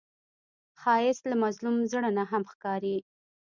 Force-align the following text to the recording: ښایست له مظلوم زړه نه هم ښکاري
ښایست 0.81 1.23
له 1.31 1.35
مظلوم 1.43 1.75
زړه 1.91 2.09
نه 2.17 2.23
هم 2.31 2.43
ښکاري 2.51 2.97